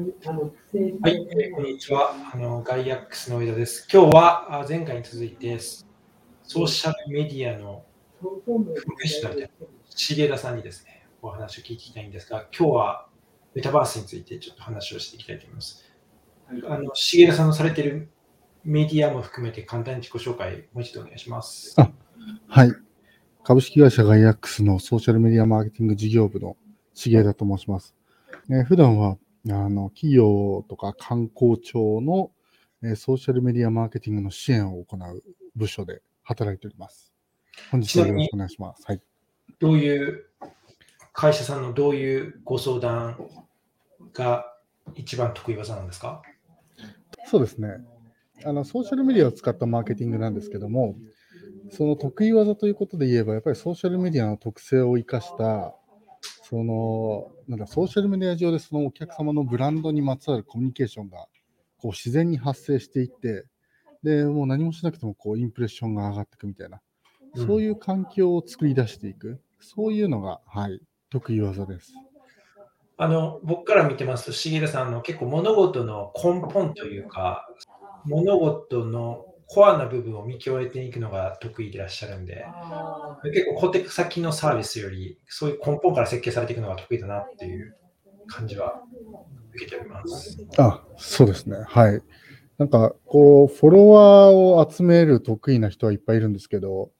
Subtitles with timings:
[0.00, 2.14] はい、えー、こんにちは。
[2.32, 3.86] あのガイアックスの上田です。
[3.92, 7.84] 今日は前回に続いて、ソーシャルメディアの
[8.18, 9.50] プロフェッショナルで、
[9.94, 13.08] 重田さんにですね、お話を聞いていきたいんですが、今日は
[13.54, 15.84] メタバースについてちょっと話をしていきたいと思います。
[16.48, 18.08] あの重田さんのされている
[18.64, 21.76] メディアも含めて簡単に自己紹介、もう一度お願いします。
[22.48, 22.72] はい。
[23.44, 26.56] 株式会社ガイアックスのソーシャルメディアマーケティング事業部の
[26.94, 27.94] 重田と申します。
[28.48, 29.18] えー、普段は
[29.48, 32.30] あの企業とか観光庁の、
[32.82, 35.22] えー、ソーシャルメディアマーケティングの支援を行う
[35.56, 37.12] 部署で働いております。
[37.70, 38.84] 本日はよろしくお願いします。
[38.86, 39.00] はい、
[39.58, 40.26] どういう
[41.12, 43.16] 会社さんのどういうご相談
[44.12, 44.44] が
[44.94, 46.22] 一番得意技なんですか？
[47.26, 47.68] そうですね
[48.44, 48.64] あの。
[48.64, 50.96] ソーシャルメディアを使ったマーケティングなんですけども、
[51.70, 55.74] その得意技ということで言えば、やっぱりソーシャルメディアの特性を生かした
[56.20, 61.26] そのなんだソーシャルメディア上でそのお客様のブランドにまつわるコミュニケーションが
[61.78, 63.46] こう自然に発生していって
[64.02, 66.80] でもう何もしなくてもこうインプレッションが上がっていくみたいな、
[67.36, 69.40] そういう環境を作り出していく。
[69.60, 71.92] そういうのが、はい、得意技です。
[72.96, 77.46] あの僕から見てますと、重田さんの結構物事の根本というか、
[78.04, 82.44] 物事のコアな部分を見極めていくのが得意でいらっしゃるんで、
[83.22, 87.74] 結構小手先のサービスより、そういう根本から設計されていくのが得意だなっていう
[88.26, 88.80] 感じは
[89.54, 90.38] 受けております。
[90.58, 91.56] あ、そうですね。
[91.66, 92.02] はい。
[92.58, 96.90] なんか、こう、フォロワーを集める得意な人はいっぱいいるんですけど、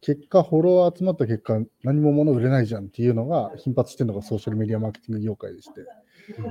[0.00, 5.88] 結果、フォロワー集まった結果、何も物売れないじゃんっていうのが頻発してるのがソーシャルメディアマーケティング業界でして、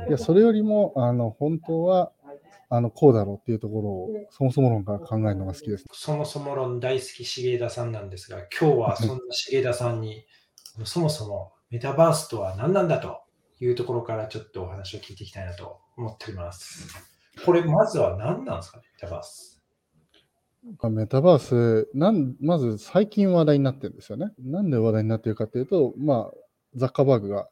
[0.08, 2.12] いや、それよりも、あの、本当は、
[2.70, 5.86] あのこうだろうっていうところをそもそも論から考えるのが好きです。
[5.94, 9.16] そもそも論大好き重田さんなんですが、今日はそんな
[9.52, 10.26] 重田さんに、
[10.84, 13.22] そもそもメタバースとは何なんだと
[13.62, 16.94] いうところからちょっとお話を聞いていきたいなと思っております。
[17.46, 19.62] これ、まずは何なんですかね、メタバース？
[20.90, 24.34] メタバースなんまず最近話題になってるんですよね。
[24.40, 26.38] なんで話題になってるかというと、まあ、
[26.76, 27.48] ザッカーバーグが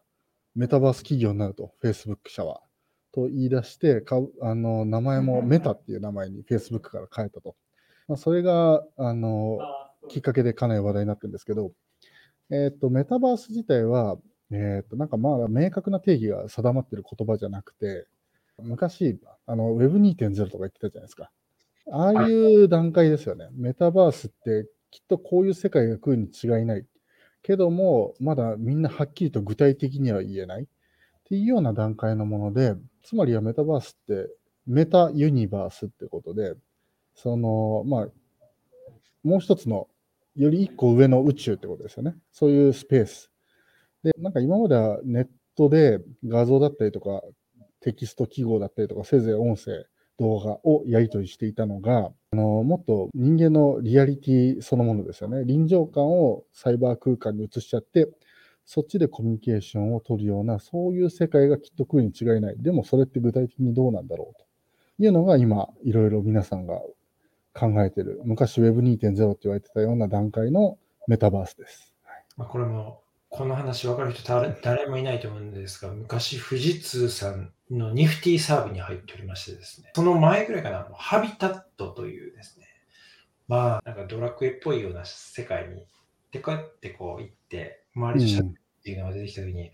[0.55, 2.61] メタバース企業になると、Facebook 社は。
[3.15, 7.55] と言い出してかあの名前もメタっていう名前に Facebook から変えたと。
[8.07, 9.57] まあ、それがあの
[10.09, 11.71] きっかけでかなり話題になってるんですけど、
[12.51, 14.17] えっ、ー、とメタバース自体は、
[14.51, 18.05] えっ、ー、となんかまだ明確な定義が定まってる言葉じゃなくて、
[18.61, 19.17] 昔
[19.47, 21.31] あの Web2.0 とか言ってたじゃないですか。
[21.91, 23.47] ああいう段階ですよね。
[23.53, 26.85] メタバースってきっとこういう世界が来るに違いない。
[27.41, 30.67] けども、まだみんなはっきりと具体的には言えない。
[31.25, 34.29] っていうような段階のもので、つまりはメタバースって
[34.67, 36.53] メタユニバースってことで、
[37.15, 38.07] その、まあ、
[39.23, 39.87] もう一つの
[40.35, 42.15] より一個上の宇宙ってことですよね。
[42.31, 43.31] そういうスペース。
[44.03, 47.21] で、なんか今まではネットで画像だったりとか、
[47.79, 49.85] テキスト記号だったりとか、せいぜい音声、
[50.19, 55.43] 動画をやり取りしていたのが、あのもっと人間のリアリティそのものですよね。
[55.45, 58.07] 臨場感をサイバー空間に移しちゃって、
[58.65, 62.55] そっちでコミュニケーションを取るような、そういう世界がきっと来るに違いない。
[62.57, 64.45] でもそれって具体的にどうなんだろうと
[65.03, 66.81] いうのが今、いろいろ皆さんが
[67.53, 68.21] 考えてる。
[68.25, 70.77] 昔 Web2.0 って言われてたような段階の
[71.07, 71.93] メタバースです。
[72.37, 74.23] まあ、これも、この話分かる人
[74.63, 82.65] 誰もいないと思うんですが、昔富士通さんのニフティサーブに入っておりましてですね、その前ぐらいかな、ハビタットというですね、
[83.47, 85.85] まあ、なんかドラクエっぽいような世界に、
[86.31, 88.51] でこうやってこう行って、周りとしゃべっ
[88.83, 89.71] ていうのが出てきたときに、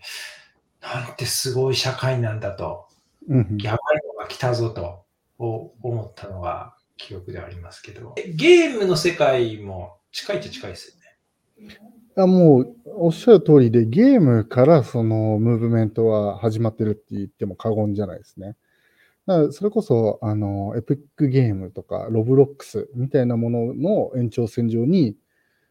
[0.80, 2.88] なんてすごい社会なんだと、
[3.28, 5.02] やばいのが来たぞと。
[5.38, 10.96] 思ったのが記憶でありますけど、ゲームの世界も近いっちゃ近いです
[11.58, 11.78] よね。
[12.14, 18.56] あもうおっしゃる通りで、ゲームからそのムーブメントは始まってるって言っても過言じゃないですね。
[19.26, 25.16] だからそれこそ、あの、エピックゲームとか、ロブロックスみたいなものの延長線上に、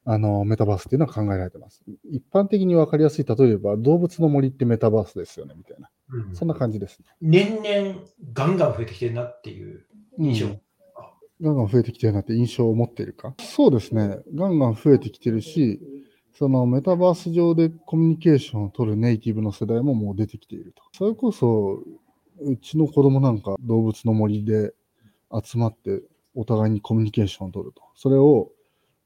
[0.03, 1.83] あの、メタバースっていうのは考えられてます。
[2.09, 5.89] 一般的に分かりやすい、例えば、動物の森ってメタバースですよね、みたいな。
[6.09, 7.05] うん、そんな感じですね。
[7.21, 8.01] 年々、
[8.33, 9.85] ガンガン増えてきてるなっていう
[10.17, 10.61] 印象、うん、
[11.41, 13.35] ガンガン増えてきてるなって印象を持っているか。
[13.39, 14.19] そうですね。
[14.33, 15.79] ガンガン増えてきてるし、
[16.33, 20.81] そのメタバース上でコミュニケーションを取るネイティブの世代ももう出てきていると。
[20.97, 21.83] それこそ、
[22.39, 24.73] うちの子供なんか動物の森で
[25.31, 26.01] 集まって
[26.33, 27.83] お互いにコミュニケーションを取ると。
[27.95, 28.49] それを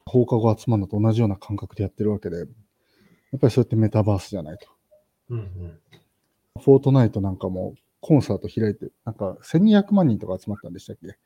[0.06, 2.48] 放課後集まるのと同じような感覚でやってるわけで、やっ
[3.40, 4.68] ぱりそうやってメタバースじゃないと。
[5.30, 5.80] うんうん、
[6.62, 11.18] フォートナイトなんかもコンサート開いて、なんか1200万人とか集まったんでしたっけ？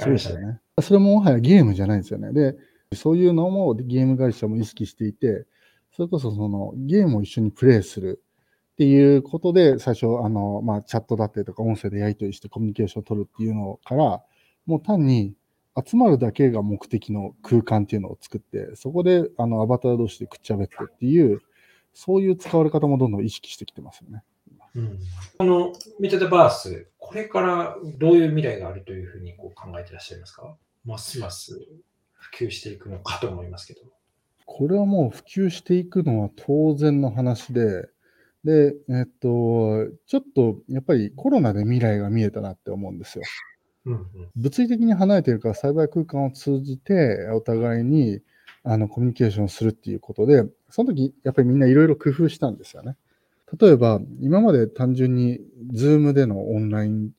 [0.00, 0.60] そうでしたよね。
[0.80, 2.32] それももはやゲームじゃないんですよね。
[2.32, 2.56] で、
[2.94, 5.46] そういうのもゲーム会社も意識していて、
[5.92, 8.22] それこそそのゲームを一緒にプレイする
[8.72, 14.20] っていうことで、最初、あの、まあ、チャットだったりとか、音声でやり取りしてコミュニケーションを取るっていうのから、
[14.66, 15.34] もう単に
[15.82, 21.40] 集まるだけが目的の空間っていうのを作って、そこで、あの、アバター同士でくっちゃべってっていう、
[21.92, 24.22] そういう使われ方もどんどん意識してきてますよね。
[24.76, 24.98] うん、
[25.38, 30.56] このメタバース、これからどういう未来があるというふうにこう考えてらっしゃいますか？
[30.84, 31.56] ますます
[32.14, 33.82] 普及していくのかと思いますけど。
[34.46, 37.88] これはもう普及していくのは当然の話で、
[38.42, 43.24] で、えっと、ちょっとやっぱりコロナで未来が見えたなって思うんですよ。
[44.36, 48.20] 物理的に離れてるから、サイバー空間を通じて、お互いに
[48.62, 52.96] あのコミュニケーションするっていうことで、その時やっぱりみんないろいろ工夫したんですよね。
[53.60, 55.40] 例えば、今まで単純に
[55.72, 57.10] Zoom でのオンライン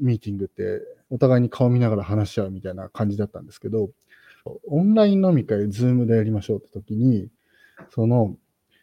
[0.00, 0.80] ミーティングって、
[1.10, 3.90] お互いに顔見ながら話し合うみたいな感じだったんですけど、
[4.66, 7.28] オンライン飲み会、Zoom でやりましょうって時に、
[7.90, 8.36] その、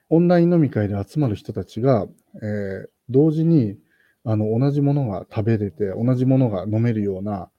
[0.09, 2.07] オンライン飲み会で集まる人たちが、
[2.41, 3.77] えー同時に
[4.25, 7.50] あの同じものが食べれて、同じものが飲めるような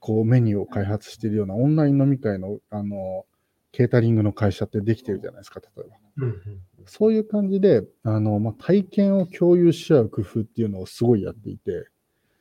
[0.00, 3.26] こうメニューを開発しているようなオンライン飲み会のあの
[3.72, 5.96] ケータリングの会社ってできてるじゃないですか、例えば。
[6.18, 6.40] うんうん
[6.86, 11.86] そういう感じで、あのまあ、体験を共有し合う工夫っていうのをすごいやっていて、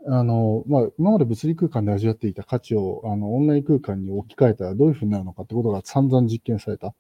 [0.08, 6.94] あのまあ、今まで物理空間で味わっていた価値をあのオンライン空間に置き換えたらどういうふうになるのかってことが散々実験された。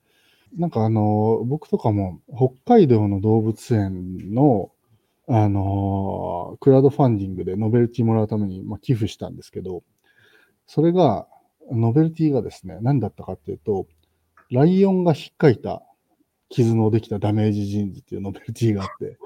[0.58, 4.72] なんかあの、僕とかも北海道の動物園の
[5.30, 9.84] あのクラウドファンディングでノベルティもらうために、まあ、寄付したんですけど、
[10.68, 11.28] それが、
[11.72, 13.88] ノベルティがですね、何だったかっていうと、
[14.52, 15.84] ライオンがひっかいた
[16.50, 19.18] 傷のできたダメージジーンズっていうノベルティがあって、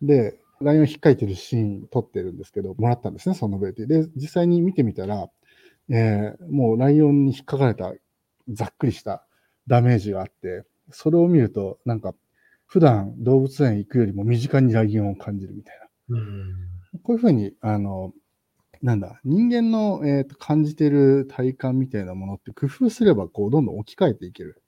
[0.00, 3.86] で、ライオンひっかいてるシーン撮ってるんですけど、もらったんですね、そのノベルティ。
[3.86, 5.28] で、実際に見てみたら、
[5.90, 7.92] えーもうライオンに引っかかれた
[8.48, 9.26] ざっくりした
[9.66, 12.14] ダメージがあって、それを見ると、なんか、
[12.70, 15.78] 普段動物園行くよりも身近にライオンを感じるみたい
[16.08, 16.16] な。
[16.16, 16.54] うん
[17.02, 18.12] こういうふうに、あの、
[18.80, 24.62] なんだ、人間の、えーと感じてる体感みたいなものって工夫すれば、こう、どんどん置き換えていける。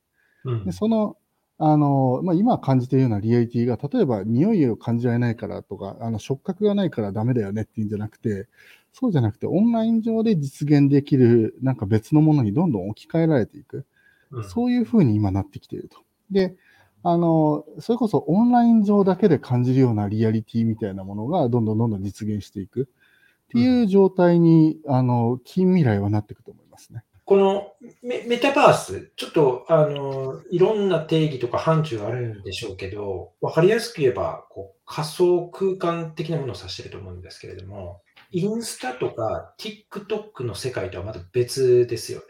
[0.44, 1.16] うんで、その、
[1.58, 8.48] あの、まあ、今感じているようなリアリティが、例えば匂いを感じられないからとか、あの、触覚がないからダメだよねっていうんじゃなくて、
[8.92, 13.86] そうじゃなくて、オンライン上で実現できる、なんか別のものにどんどん置き換えられていく。
[14.32, 15.98] うんそういうふうに今なってきていると。
[16.30, 16.56] で、
[17.04, 27.02] あの、それこそオンライン上だけで感じるようなリアリティみたいなものがどんどんどんどん実現していくっていう状態に、あの、近未来はなっていくと思いますね。
[27.24, 27.72] この
[28.02, 38.02] メメタバース、ちょっとあのいろんな定義とか範疇があるんでしょうけど、わかりやすく言えばこう仮想空間的なものを指していると思うんですけれども、
[38.32, 42.24] インスタとか TikTok の世界とはまた別ですよね。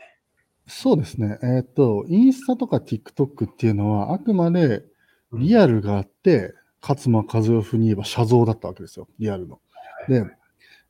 [0.66, 1.38] そうですね。
[1.42, 4.84] えーっと、インスタとか TikTok っていうのは、あくまで
[5.32, 9.60] リアルがあって、勝間和代風に言えば写像だったわけですよ、リアルの。
[10.08, 10.24] で、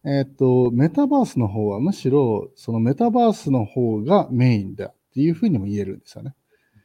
[0.05, 6.35] えーっと、メタバースの方はむしろ、そのメタバースの方がメインだっていうふうにも言えるんですよね。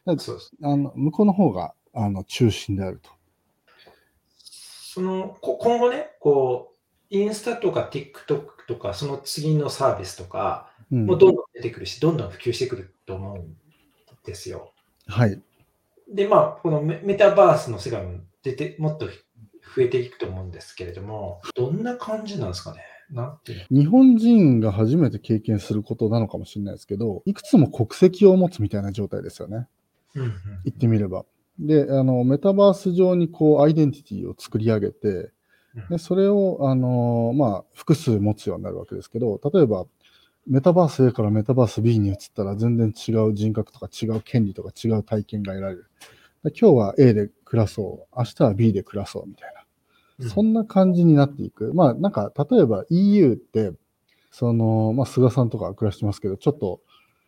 [0.05, 0.51] そうです。
[0.61, 3.09] あの向こうの方があの中心であると。
[4.37, 6.77] そのこ今後ね、こう、
[7.09, 13.57] インスタとか TikTok とか、その次のサービスとか、うんもうどんどん出てくるし、どんどん普及してくると思うん
[14.25, 14.73] ですよ。
[15.07, 15.41] はい。
[16.13, 19.11] で、まあ、このメメタバースの世界も出て、もっと増
[19.83, 22.81] えていくと思うんですけれども、どんな感じなんですかね？
[23.09, 29.67] なんて日本人が初めて経験することなのかもしれないですけど、いくつも国籍を持つみたいな状態ですよね。
[30.15, 30.31] うんうん
[30.65, 31.25] 言ってみれば。
[31.59, 35.31] で、あの、メタバース上にこう、アイデンティティを作り上げて、
[35.89, 39.85] で、それを、あの、まあ、複数持つようになるわけですけど、例えば、
[40.47, 45.89] メタバース A からメタバース B に移ったら全然違う人格とか違う権利とか違う体験が得られる。
[46.43, 49.61] で今日は A で暮らそう、明日は B で暮らそうみたいな。
[50.19, 51.75] うんそんな感じになっていく。
[51.75, 53.73] まあ、なんか、例えば EU って、
[54.31, 56.81] その、まあ、菅さんとか暮らしてますけど、ちょっと、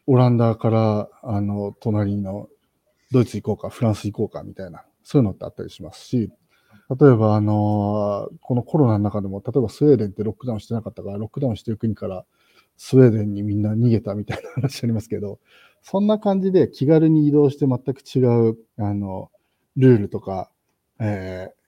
[0.07, 2.49] オランダから、あの、隣の、
[3.11, 6.31] ドイツ行こうか、フランス行こうか、みたいな、そういうのってあったりしますし、
[6.99, 12.25] 例えば、あのこのコロナの中でも、例えばスウェーデンってロックダウンしてなかったから、ロックダウンしてる国から、
[12.79, 15.39] スウェーデンにみんな逃げたみたいな話ありますけど、
[15.83, 19.29] そんな感じで気軽に移動して全く違う、あの、
[19.77, 20.49] ルールとか、
[20.99, 21.59] えー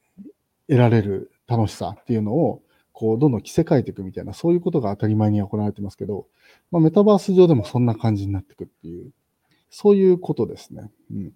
[0.72, 2.64] 得られる楽しさっていうのを、
[2.94, 6.28] こう、どんどん着せ替えていくみたいな、そういうことが当たり前に行われてますけど、
[6.72, 9.12] まあ、メタバース上でもそんな感じになっていくっていう、
[9.70, 10.90] そういうことですね。
[11.12, 11.34] うん。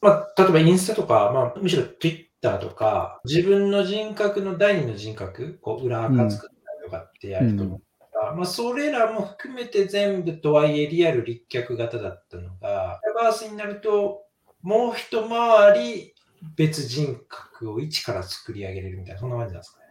[0.00, 7.82] まあ、例えばインスタとか、まあ、むしろ Twitter とか、自分の人格の第二の人格、こう裏垢作ったりとかってやると思う
[8.18, 14.24] から、まあ、それらも含めて全部とはいえリアル立脚型だったのが、メタバースになると、
[14.62, 16.14] もう一回り
[16.56, 19.84] 別人格を一から作り上げれるみたいな、そんな感じなんですかね。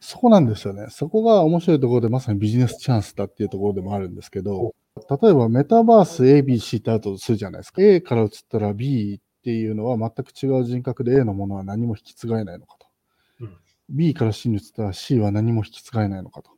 [0.00, 0.86] そこなんですよね。
[0.90, 4.74] そこが面白いところで、まさにビジネスチャンスだっていうところでもあるんですけど、
[5.10, 7.82] 例えばメタバース ABC ってあるとするじゃないですか。
[7.82, 12.86] A から移ったら B っていうのは全く違う人格で A のものは何も引き継がれないのかと。
[13.40, 13.56] うん
[13.88, 16.55] B から C に移ったら C は何も引き継がれないのかと。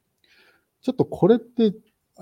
[0.88, 1.74] ちょっとこれって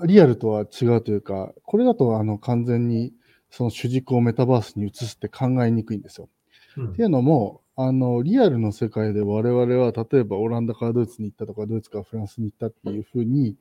[0.03, 3.13] リアルとは違うというか、これだとあの完全に
[3.49, 6.27] その主軸をメタバースに移すって考えにくいんですよ。
[6.75, 13.55] うんっていうのも、あの、リアルの世界で我々は、例えばオランダからドイツに行ったとか、ドイツからフランスに行ったっていうふうに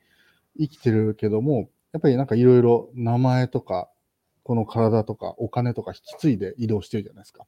[0.59, 3.89] 生きてるけども、やっぱりなんかいろいろ名前とか、
[4.43, 7.47] この体とかお金とか引き継いで移動してるじゃないですか。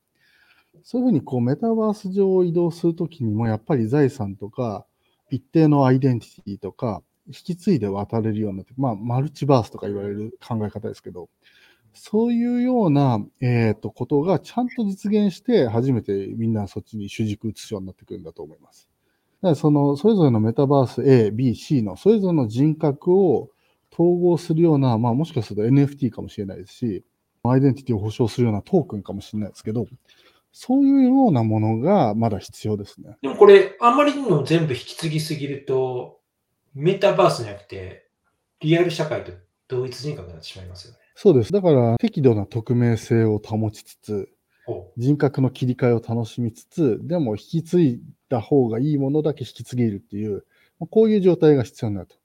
[0.85, 4.87] そういうふうにこうメタバース上を移動するときにも、やっぱり財産とか、
[5.31, 11.29] 一定のアイデンティティとか、引き継いで渡れるようになって、まあ、マルチバースとか言われる考え方ですけど、
[11.95, 18.89] そういうような、えー、とことがちゃんと実現して、初めてみんなそっちに主軸移すようになってくるんだと思います。
[19.43, 23.51] だからその、それぞれのメタバース A、B、C のそれぞれの人格を
[23.93, 27.05] 統合するような、まあもしかすると NFT かもしれないですし、
[27.43, 29.87] アイデンティティを保証するようなトークンかもしれないですけど、
[30.53, 33.17] そういうようなものがまだ必要ですね。
[33.23, 36.18] でもこれ、あんまりにも全部引き継ぎすぎると、
[36.75, 38.09] メタバースじゃなくて、
[38.61, 39.33] リアル社会と
[39.69, 40.99] 同一人格になってしまいますよね。
[41.15, 41.53] そうです。
[41.53, 44.29] だから適度な匿名性を保ちつつ、
[44.65, 50.45] ほ人格の切り替えを楽しみつつ、でも引き継いだ方がいいものだけ引き継げるっていう、
[50.79, 52.17] まあこういう状態が必要になると。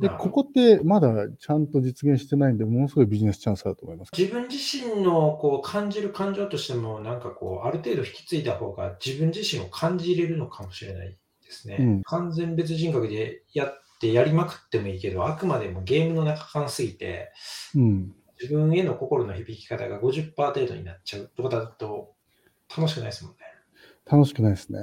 [0.00, 4.10] で、ここってまだちゃんと実現してないんで、ものすごいビジネスチャンスだと思います。
[4.16, 11.76] 自分自身のこう感じる感情としても、なんかこう、ある程度引き継いだ方が自分自身を感じれるのかもしれないですね。
[11.78, 17.32] うん完全別人格でやってやりまくってもいいけど、あくまでもゲームの中間すぎて、
[17.74, 18.14] うん。
[18.40, 22.12] 自分への心の響き方が50%程度になっちゃうとかだと
[22.76, 23.38] 楽しくないですもんね。
[24.04, 24.78] 楽しくないですね。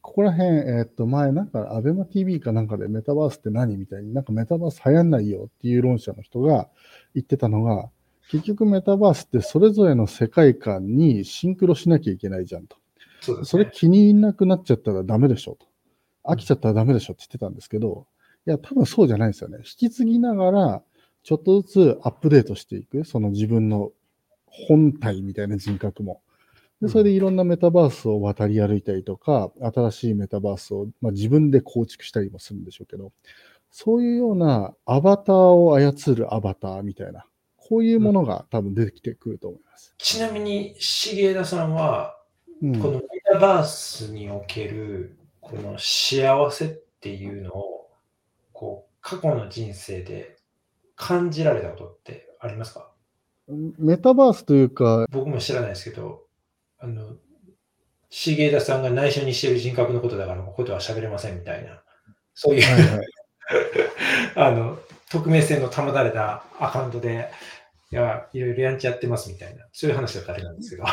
[0.00, 6.68] ここら辺、えーっと、前、なんか、アベマ TV かなんかでメタバースって何みたいに、なんかメタバース流行んないよっていう論者の人が
[7.14, 7.90] 言ってたのが、
[8.30, 12.78] 結局メタバースってそれぞれの世界観にシンクロしなきゃいけないじゃんと。
[13.20, 13.44] そね。
[13.44, 15.66] それ気に入んなくなっちゃったらダメでしょと。
[16.24, 18.06] 飽きちゃったらダメでしょって言ってたんですけど、
[18.46, 19.58] いや、多分そうじゃないんですよね。
[19.58, 20.82] 引き継ぎながら、
[21.22, 23.92] ちょっとずつアップデートしていく、その自分の
[24.46, 26.22] 本体みたいな人格も。
[26.80, 33.12] で、それでいろんなメタバースを渡り歩いたりとか、新しいメタバースを、まあ、自分で構築したりもするんでしょうけど、
[33.70, 37.26] そういうようなアバターを操るアバターみたいな、
[37.56, 39.94] こういうものが多分出てきてくると思います。
[39.98, 42.14] ちなみに、重枝さんは、
[42.62, 46.68] うんこのメタバースにおけるこの幸せっ
[47.00, 47.77] ていうのを、
[48.58, 50.36] こう、過去の人生で
[50.96, 52.90] 感じられたことってありますか？
[53.78, 56.24] メタバースというか、僕も知らないですけど、
[56.80, 57.14] あの、
[58.10, 61.80] 重枝さんが内緒にしている人格のことだから、ここでは喋れませんみたいな、
[62.34, 63.06] そういう、はいはい、
[64.34, 64.76] あの、
[65.10, 67.30] 匿名性の保たれたアカウントで、
[67.92, 70.84] いや、いろいろやんちゃやってますみたいな、そういう話だったらあれなんですけど。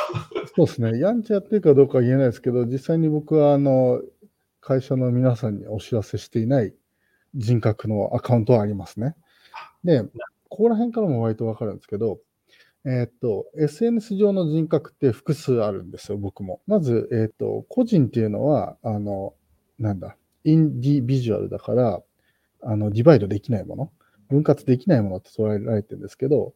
[0.55, 0.99] そうですね。
[0.99, 4.03] やんちゃやってるかどうかは言えないですけど、実際に僕は、あの、
[4.61, 6.73] 会社の皆さんにお知らせしていない
[7.35, 9.15] 人格のアカウントはありますね。
[9.83, 10.01] で、
[10.49, 12.19] ここら辺からも割とわかるんですけど、
[12.85, 16.61] えーっと、SNS 上の人格って複数あるんですよ、僕も。
[16.67, 19.33] まず、えーっと、個人っていうのは、あの、
[19.79, 22.01] なんだ、インディビジュアルだから、
[22.61, 23.91] あの、ディバイドできないもの、
[24.29, 26.53] 分割できないものって捉えられてるんですけど、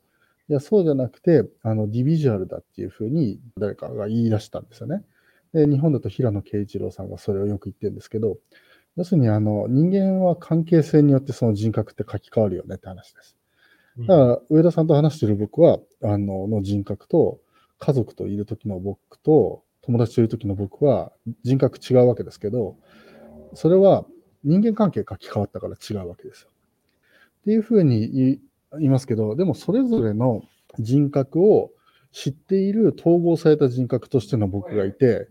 [0.50, 5.04] いや、そうじゃなくて、あの、ディビジュアルだっていうふうに誰かが言い出したんですよね。
[5.54, 8.38] で、日本だと平野啓一郎さんがそれをよく言ってるんですけど、
[8.96, 13.38] 要するに、あの、人間は関係性によってその人格って書き換わるよねって話です。
[14.00, 17.40] だから、上田さんと話してる僕は、あの、の人格と、
[17.80, 21.12] 家族といる時の僕と、友達といる時の僕は、
[21.44, 22.78] 人格違うわけですけど、
[23.54, 24.06] それは
[24.44, 26.50] 人間関係が書き換わったから違うわけですよ。
[27.42, 28.40] っていうふうに言
[28.82, 30.44] いますけど、でもそれぞれの
[30.78, 31.72] 人格を
[32.12, 35.28] 知っている統合された人格としての僕がいて、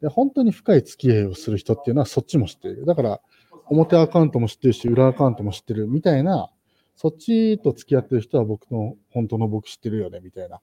[0.00, 2.86] で本当に深い付き合いをする人っていうのはそっちも知っている。
[2.86, 3.20] だから、
[3.66, 6.50] 表アカウントも知ってるし、裏アカウントも知ってるみたいな、
[6.96, 10.60] そっちと付き合ってる人は僕の本当の僕知ってるよねみたいな、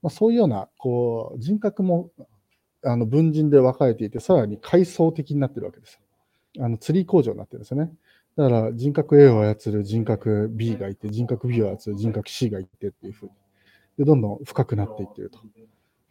[0.00, 2.10] まあ、そういうようなこう人格も
[2.84, 6.00] あの分人で分かれていて、さらに階層的になってるわけです。
[6.60, 7.92] あのツリー工場になってるんですよね。
[8.36, 13.32] だから人格 A を操る人格 B がいて、人格 B を操る人格 C がいてっていうふうに。
[13.98, 15.38] で、どんどん深くなっていってると。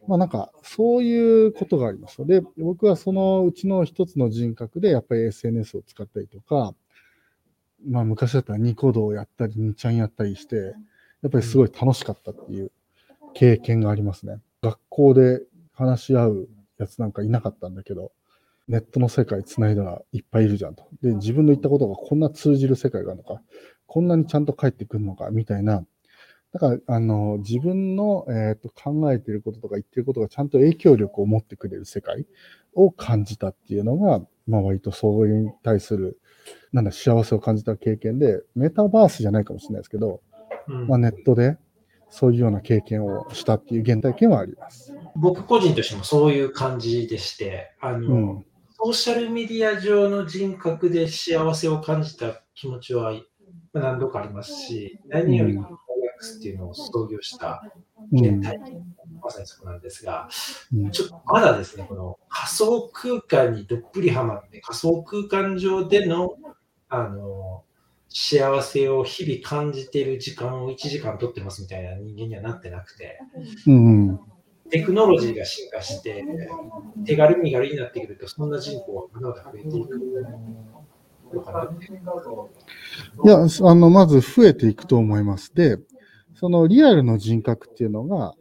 [0.08, 2.25] まあなんか、そういうことがあります。
[2.25, 6.74] で、僕はそのうちの一つの人格で、やっぱり SNS を使ったりとか、
[7.88, 10.75] まあ昔だったらニコ動やったり、ニちゃんやったりして、
[11.22, 12.72] やっぱりすごい楽しかったっていう
[13.34, 14.39] 経験がありますね。
[14.62, 15.41] 学校で
[15.74, 18.12] 話し合うやつなんかいなかったんだけど、
[18.67, 20.88] ネットの世界繋いだらいっぱいいるじゃんと。
[21.01, 23.41] で、自分の言ったことがこんな通じる世界があるのか、
[23.86, 25.86] こんなにちゃんと返ってくるのか、みたいな。
[26.53, 32.25] だから、あの、自分の、えー、と考えていることとか言ってることがちゃんと影響力を持ってくれる世界
[32.74, 36.20] を感じたっていうのが、まあ割とそれに対する、
[36.74, 40.22] なんだ、幸せを感じた経験で、メタバースじゃないかもしれないですけど、
[40.67, 41.58] うんまあ、ネットで
[42.10, 44.93] そういうような経験をしたっていう原体験はあります。
[45.15, 48.46] 僕個人としてもそういう感じでして、あの、うん。
[48.72, 53.13] ソーシャルメディア上の人格で幸せを感じた気持ちは
[53.74, 55.79] まあ何度かありますし、何よりも
[56.21, 57.63] OX っていうのを創業した
[58.11, 58.41] うん。
[58.41, 60.29] 原体験、まさにそこなんですが、
[60.73, 66.35] うんちょっとまだですね、この仮想空間にどっぷりはまって、仮想空間上での
[66.89, 67.63] あの
[68.09, 73.19] 幸せを日々感じている時間を1時間取ってますみたいな人間にはなってなくて、
[73.67, 74.19] うん。
[74.69, 76.25] テクノロジーが進化して、
[77.05, 79.99] 手軽身軽になってくると、そんな人口はまだまだ増えていく。
[83.23, 85.53] いや、あの、まず増えていくと思います。
[85.55, 85.77] で、
[86.41, 88.36] そのリアルの人格っていうのが、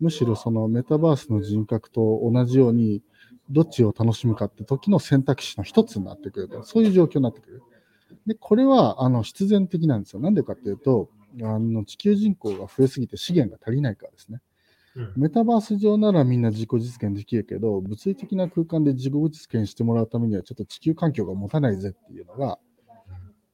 [0.00, 3.02] むしろそのメタバースの人格と同じように、
[3.50, 7.64] どっちを楽しむかって時の選択肢の一つになってくると、そういう状況になってくる。
[8.26, 10.20] で、これは、あの、必然的なんですよ。
[10.20, 11.10] なんでかっていうと、
[11.42, 14.40] あの、地球人口が増えすぎて資源が足りないからですね。
[14.96, 22.58] うんメタバース上ならみんな自己実現できるけど、物理的な空間で自己実現してもらうためには、ちょっと地球環境が持たないぜっていうのが、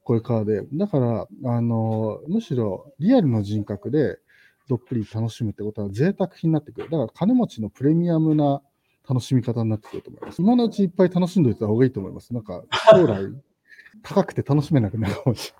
[0.07, 4.21] これからで、だから、あの、むしろリアルの人格で
[4.69, 6.89] どっぷり楽しむってことは贅沢品になってくる。
[6.89, 8.63] だから金持ちのプレミアムな
[9.09, 10.41] 楽しみ方になってくると思います。
[10.41, 12.33] 今のうちいっぱい楽しんでおいた方がいいと思います。
[12.33, 13.21] なんか、将来、
[14.05, 15.53] 高くて楽しめなくなるかもし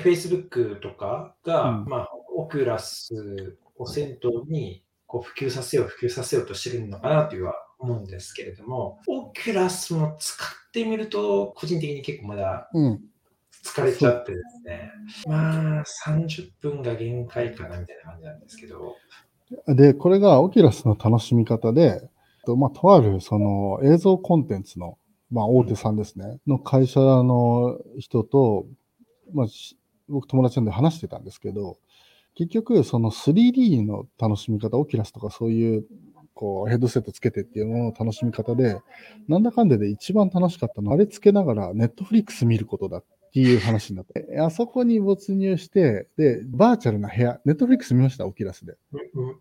[0.00, 12.90] Facebook とかが、うんまあ、オクラスを先頭にこう普及させよう、普及させようとしてるのかなというは思うんですけれども、オキュラスも使ってみると、個人的に結構まだれない。
[12.90, 13.11] うん。
[13.62, 14.90] 疲れちゃってですね、
[15.26, 18.96] まあ、30分が限界かなみたいな感じなんですけど、
[19.68, 22.02] で、これがオキュラスの楽しみ方で、
[22.44, 24.98] とまあ、とあるその映像コンテンツの、
[25.30, 28.66] まあ、大手さんですね、の会社の人と、
[29.32, 29.76] まあ、し
[30.08, 31.78] 僕友達なんで話してたんですけど、
[32.34, 35.84] 結局その 3D の楽しみ方、オキュラスとかそういう
[36.34, 38.80] こうヘッドセットつけてっていうのの楽しみ方で、
[39.28, 48.76] なんだかんだで一番楽しかったのは、あれつけながらネットフリックス見ることだっていう話になって、あそこに没入して、で、バーチャルな部屋、ネットフリックス見ました、オキュラスで。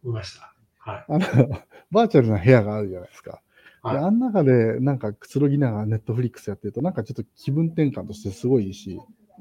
[0.04, 0.54] 見ました。
[0.80, 1.06] はい。
[1.10, 3.32] あの、バーチャルな部屋があるじゃないですか。
[3.32, 3.42] はい
[3.84, 9.00] であん中でなんかくつろぎながらネットフリックスやってると、なんかちょっと気分転換としてすごいいいし、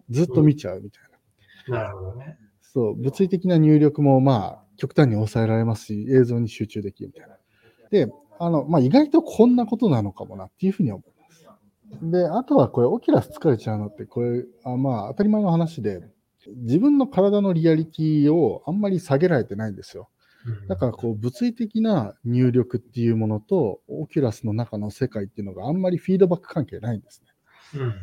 [0.08, 1.02] ずっと見ちゃうみたい
[1.68, 1.84] な。
[1.84, 2.38] なるほどね。
[2.62, 7.36] そう、物理的な入力もまあ、極端に抑えられますし、映像に集中できるみたいな。
[7.90, 11.19] で、あの、まあ、意外とこんなことなのかもなっていうふうに思います。
[12.02, 16.00] で、あとはこれ、オキュラス疲れちゃうのって、これ、あまあ、当たり前の話で、
[16.56, 20.08] 自分の体のリアリティをあんまり下げられてないんですよ。
[20.46, 27.22] うんだからこう物理的な入力っていうものと、オキュラスの中の世界っていうのがあんまりフィードバック関係ないんです
[27.74, 27.80] ね。
[27.82, 27.94] うん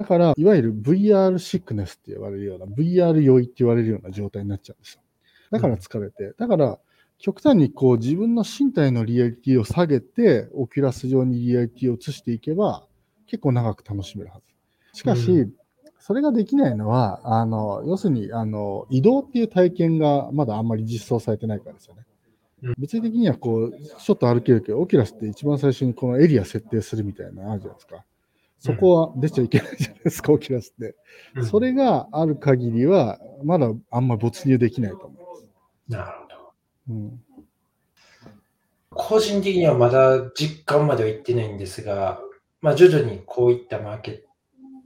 [0.00, 5.02] だから、いわゆる VR シックネスって言われるような、VR 酔いって言われるような状態になっちゃうんですよ。
[5.50, 6.32] だから疲れて。
[6.38, 6.78] だから、
[7.18, 12.86] 極端にこう自分の身体のリアリティを下げて、オキュラス上にリアリティを移していけば、
[13.30, 14.98] 結構長く楽しめるはず。
[14.98, 15.54] しかし、う
[16.00, 22.02] それができないのは、あの、要するに、あの、移動っていう体験がまだあんまり実装されてないからですよね。
[22.02, 28.04] うん物理的にはこう、ちょっと歩けるけど、オキュラスって一番最初にこのエリア設定するみたいなのあるじゃないですか。
[28.58, 30.94] そこは出ちゃいけないじゃないですか、オキュラスって。
[31.36, 35.48] うんそれがある限りは、まだあんま没入できないと思います。
[35.88, 36.18] なる
[36.86, 36.94] ほど。
[36.94, 37.22] うん。
[38.90, 42.20] 個人的にはまだ実感までは行ってないんですが、
[42.60, 44.20] まあ、徐々にこういったマーケッ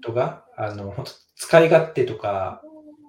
[0.02, 2.62] トが、あの、本当使い勝手とか、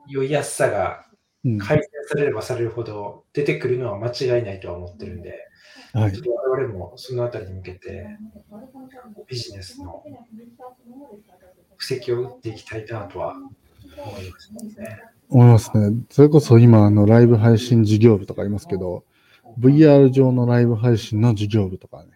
[0.08, 1.06] 酔いやすさが
[1.46, 1.58] うん。
[1.60, 5.48] 改善されればされるほど出てくるのは間違いないとは思ってるんで、
[5.94, 6.24] はいちょっ。
[6.24, 8.08] と我々もそのあたりに向けて
[9.28, 10.04] ビジネスの
[11.78, 13.36] 布石を打っていきたいなとは
[13.98, 15.04] 思いますね。
[15.30, 15.98] 思いますね。
[16.10, 19.04] それこそ今、あの、ライブ配信事業部とかありますけど、
[19.60, 22.15] VR 上のライブ配信の事業部とかね、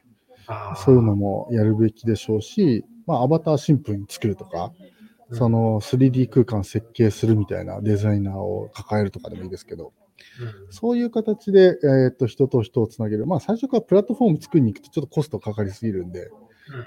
[0.75, 4.89] そういうのもやるべきでしょうし、まあ、アバターシンプルに作るとか、うん
[5.31, 9.93] その 3D 空間設計するみたいなデザイナーを抱えるとかでもいいですけど、
[10.41, 13.27] うんそういう形で、えーっと人と人をつなげる。
[13.27, 16.31] まあ、最初からプラットフォーム作りに行くとちょっとコストかかりすぎるんで、うん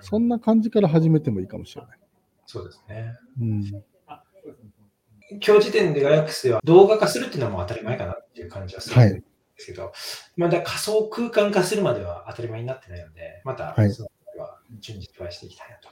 [0.00, 1.98] そんな感じから始めてもいいかもしれない。
[2.46, 3.16] そうですね。
[3.40, 3.62] うん。
[5.40, 8.96] 今日時点でガヤックスでは動画化するっていうのはもう当たり前かなっていう感じはする。
[8.96, 9.22] はい。
[9.56, 9.92] ですけど、
[10.36, 15.88] まだ仮想空間化するまでは当たり前になってないので、また、はいその辺は順次加えしていきたいなと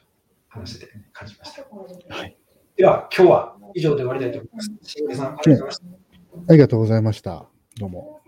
[0.49, 2.15] 話してて感じました。
[2.15, 2.37] はい。
[2.77, 4.71] では、今日は以上で終わりたいと思います。
[4.97, 5.85] ありがとうございました。
[6.49, 7.47] ありがとうございました。
[7.79, 8.20] どうも。